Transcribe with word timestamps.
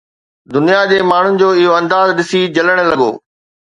دنيا 0.55 0.79
جي 0.93 0.97
ماڻهن 1.11 1.39
جو 1.43 1.53
اهو 1.59 1.79
انداز 1.83 2.17
ڏسي 2.19 2.45
جلڻ 2.61 2.87
لڳو 2.93 3.11